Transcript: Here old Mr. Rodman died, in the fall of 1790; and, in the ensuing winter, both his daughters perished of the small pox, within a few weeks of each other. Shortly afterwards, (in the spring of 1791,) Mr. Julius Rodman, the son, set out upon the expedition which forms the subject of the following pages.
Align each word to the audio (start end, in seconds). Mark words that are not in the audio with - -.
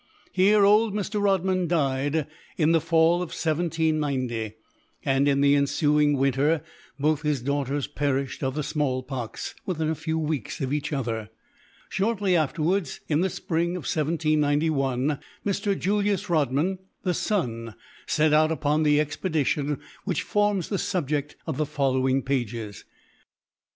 Here 0.31 0.65
old 0.65 0.95
Mr. 0.95 1.21
Rodman 1.21 1.67
died, 1.67 2.25
in 2.57 2.71
the 2.71 2.81
fall 2.81 3.17
of 3.21 3.29
1790; 3.29 4.55
and, 5.05 5.27
in 5.27 5.41
the 5.41 5.53
ensuing 5.53 6.17
winter, 6.17 6.63
both 6.99 7.21
his 7.21 7.39
daughters 7.43 7.85
perished 7.85 8.41
of 8.43 8.55
the 8.55 8.63
small 8.63 9.03
pox, 9.03 9.53
within 9.67 9.91
a 9.91 9.93
few 9.93 10.17
weeks 10.17 10.59
of 10.59 10.73
each 10.73 10.91
other. 10.91 11.29
Shortly 11.87 12.35
afterwards, 12.35 13.01
(in 13.09 13.21
the 13.21 13.29
spring 13.29 13.75
of 13.75 13.81
1791,) 13.83 15.19
Mr. 15.45 15.77
Julius 15.77 16.31
Rodman, 16.31 16.79
the 17.03 17.13
son, 17.13 17.75
set 18.07 18.33
out 18.33 18.51
upon 18.51 18.81
the 18.81 18.99
expedition 18.99 19.77
which 20.03 20.23
forms 20.23 20.69
the 20.69 20.79
subject 20.79 21.35
of 21.45 21.57
the 21.57 21.65
following 21.67 22.23
pages. 22.23 22.85